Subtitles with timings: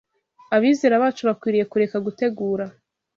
[0.55, 2.65] Abizera bacu bakwiriye kureka gutegura